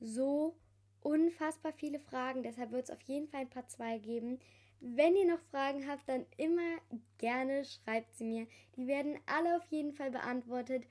[0.00, 0.56] so
[1.02, 2.42] unfassbar viele Fragen.
[2.42, 4.38] Deshalb wird es auf jeden Fall ein paar zwei geben.
[4.80, 6.78] Wenn ihr noch Fragen habt, dann immer
[7.18, 8.46] gerne schreibt sie mir.
[8.76, 10.84] Die werden alle auf jeden Fall beantwortet.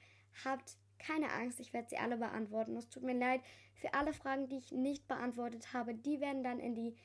[0.45, 2.75] Habt keine Angst, ich werde sie alle beantworten.
[2.75, 3.41] Es tut mir leid
[3.75, 5.95] für alle Fragen, die ich nicht beantwortet habe.
[5.95, 6.95] Die werden dann in die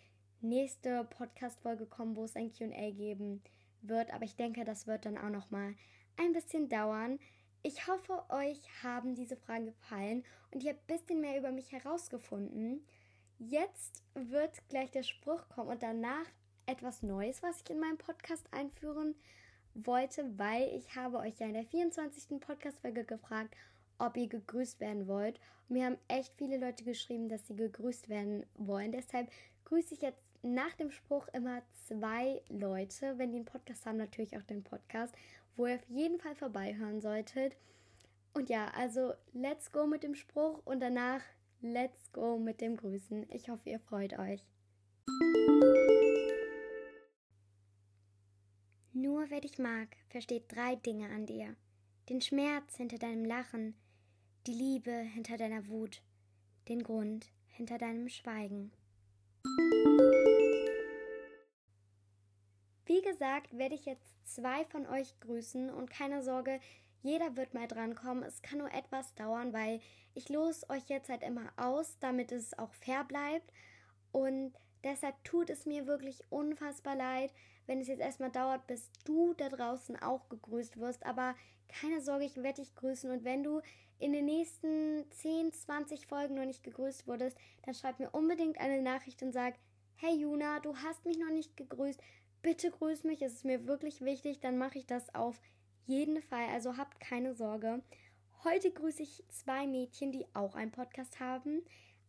[0.40, 3.42] nächste Podcast-Folge kommen, wo es ein QA geben
[3.80, 4.12] wird.
[4.12, 5.74] Aber ich denke, das wird dann auch noch mal
[6.16, 7.18] ein bisschen dauern.
[7.62, 11.72] Ich hoffe, euch haben diese Fragen gefallen und ihr habt ein bisschen mehr über mich
[11.72, 12.84] herausgefunden.
[13.38, 16.26] Jetzt wird gleich der Spruch kommen und danach
[16.66, 19.14] etwas Neues, was ich in meinem Podcast einführen
[19.74, 22.40] wollte, weil ich habe euch ja in der 24.
[22.40, 23.54] Podcast-Folge gefragt,
[23.98, 25.40] ob ihr gegrüßt werden wollt.
[25.68, 28.92] Und mir haben echt viele Leute geschrieben, dass sie gegrüßt werden wollen.
[28.92, 29.30] Deshalb
[29.64, 33.18] grüße ich jetzt nach dem Spruch immer zwei Leute.
[33.18, 35.14] Wenn die einen Podcast haben, natürlich auch den Podcast,
[35.56, 37.56] wo ihr auf jeden Fall vorbeihören solltet.
[38.32, 41.22] Und ja, also let's go mit dem Spruch und danach
[41.64, 43.26] let's go mit dem Grüßen.
[43.30, 44.46] Ich hoffe, ihr freut euch.
[48.92, 51.56] Nur wer dich mag, versteht drei Dinge an dir.
[52.10, 53.74] Den Schmerz hinter deinem Lachen,
[54.46, 56.02] die Liebe hinter deiner Wut,
[56.68, 58.70] den Grund hinter deinem Schweigen.
[62.84, 66.60] Wie gesagt, werde ich jetzt zwei von euch grüßen und keine Sorge,
[67.04, 68.24] jeder wird mal drankommen.
[68.24, 69.80] Es kann nur etwas dauern, weil
[70.14, 73.52] ich los euch jetzt halt immer aus, damit es auch fair bleibt.
[74.10, 77.30] Und deshalb tut es mir wirklich unfassbar leid,
[77.66, 81.04] wenn es jetzt erstmal dauert, bis du da draußen auch gegrüßt wirst.
[81.04, 81.34] Aber
[81.68, 83.10] keine Sorge, ich werde dich grüßen.
[83.10, 83.60] Und wenn du
[83.98, 87.36] in den nächsten 10, 20 Folgen noch nicht gegrüßt wurdest,
[87.66, 89.56] dann schreib mir unbedingt eine Nachricht und sag,
[89.96, 92.00] hey Juna, du hast mich noch nicht gegrüßt.
[92.40, 95.38] Bitte grüß mich, es ist mir wirklich wichtig, dann mache ich das auf
[95.86, 96.46] jeden Fall.
[96.52, 97.82] Also habt keine Sorge.
[98.44, 101.62] Heute grüße ich zwei Mädchen, die auch einen Podcast haben.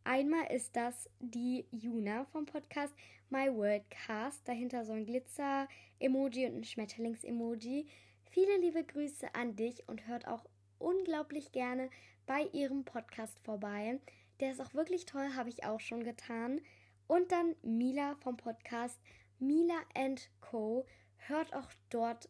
[0.04, 2.94] Einmal ist das die Juna vom Podcast
[3.30, 4.48] My Worldcast.
[4.48, 7.88] Dahinter so ein Glitzer-Emoji und ein Schmetterlings-Emoji.
[8.30, 10.46] Viele liebe Grüße an dich und hört auch
[10.78, 11.90] unglaublich gerne
[12.26, 14.00] bei ihrem Podcast vorbei.
[14.40, 16.62] Der ist auch wirklich toll, habe ich auch schon getan.
[17.08, 19.00] Und dann Mila vom Podcast
[19.40, 19.76] Mila
[20.42, 20.86] Co.
[21.18, 22.30] Hört auch dort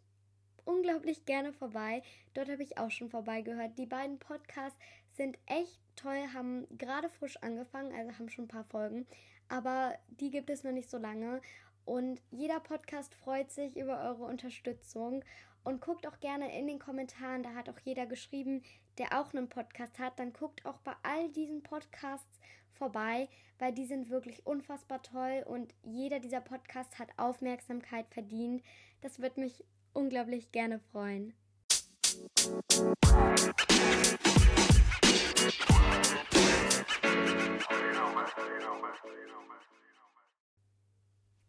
[0.65, 2.01] unglaublich gerne vorbei.
[2.33, 3.77] Dort habe ich auch schon vorbeigehört.
[3.77, 4.79] Die beiden Podcasts
[5.13, 9.07] sind echt toll, haben gerade frisch angefangen, also haben schon ein paar Folgen,
[9.47, 11.41] aber die gibt es noch nicht so lange.
[11.85, 15.23] Und jeder Podcast freut sich über eure Unterstützung
[15.63, 18.63] und guckt auch gerne in den Kommentaren, da hat auch jeder geschrieben,
[18.97, 22.39] der auch einen Podcast hat, dann guckt auch bei all diesen Podcasts
[22.71, 28.63] vorbei, weil die sind wirklich unfassbar toll und jeder dieser Podcasts hat Aufmerksamkeit verdient.
[29.01, 29.63] Das wird mich
[29.95, 31.33] unglaublich gerne freuen.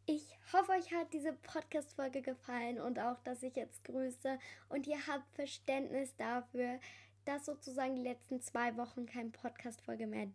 [0.07, 4.38] Ich hoffe, euch hat diese Podcast-Folge gefallen und auch, dass ich jetzt grüße
[4.68, 6.78] und ihr habt Verständnis dafür,
[7.24, 10.28] dass sozusagen die letzten zwei Wochen keine Podcast-Folge mehr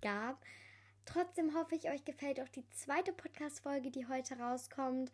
[0.00, 0.42] gab.
[1.04, 5.12] Trotzdem hoffe ich, euch gefällt auch die zweite Podcast-Folge, die heute rauskommt.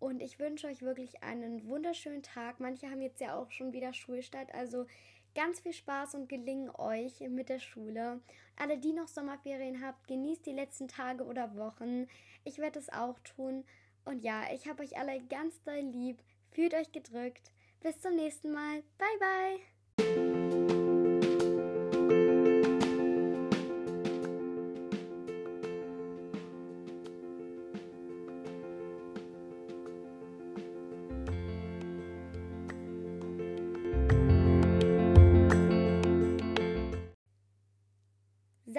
[0.00, 2.60] Und ich wünsche euch wirklich einen wunderschönen Tag.
[2.60, 4.54] Manche haben jetzt ja auch schon wieder Schulstart.
[4.54, 4.86] Also
[5.34, 8.20] ganz viel Spaß und Gelingen euch mit der Schule.
[8.56, 12.06] Alle, die noch Sommerferien habt, genießt die letzten Tage oder Wochen.
[12.44, 13.64] Ich werde es auch tun.
[14.04, 16.22] Und ja, ich habe euch alle ganz doll lieb.
[16.50, 17.52] Fühlt euch gedrückt.
[17.80, 18.82] Bis zum nächsten Mal.
[18.98, 19.77] Bye, bye.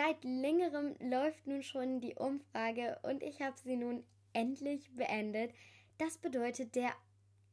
[0.09, 4.03] Seit längerem läuft nun schon die Umfrage und ich habe sie nun
[4.33, 5.53] endlich beendet.
[5.99, 6.89] Das bedeutet, der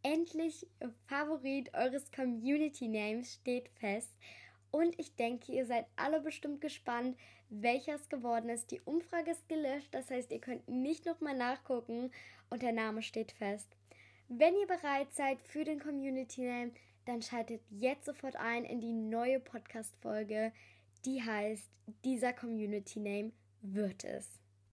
[0.02, 0.66] endlich
[1.06, 4.16] Favorit eures Community Names steht fest.
[4.70, 7.18] Und ich denke, ihr seid alle bestimmt gespannt,
[7.50, 8.70] welches geworden ist.
[8.70, 12.10] Die Umfrage ist gelöscht, das heißt, ihr könnt nicht nochmal nachgucken
[12.48, 13.68] und der Name steht fest.
[14.28, 16.70] Wenn ihr bereit seid für den Community Name,
[17.04, 20.52] dann schaltet jetzt sofort ein in die neue Podcast-Folge
[21.06, 21.70] die heißt,
[22.04, 23.32] dieser Community Name
[23.62, 24.40] wird es.